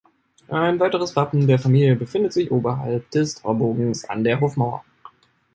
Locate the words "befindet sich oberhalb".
1.95-3.11